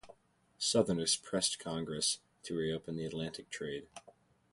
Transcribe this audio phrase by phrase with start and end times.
[0.57, 3.87] Southerners pressed Congress to reopen the Atlantic trade.